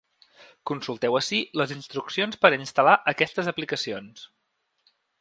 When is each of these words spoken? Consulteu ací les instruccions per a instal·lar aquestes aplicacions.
Consulteu 0.71 1.17
ací 1.19 1.41
les 1.61 1.75
instruccions 1.77 2.41
per 2.47 2.51
a 2.53 2.59
instal·lar 2.65 2.99
aquestes 3.15 3.55
aplicacions. 3.55 4.29